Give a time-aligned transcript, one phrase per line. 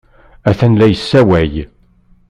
[0.49, 1.53] Atan la yessewway.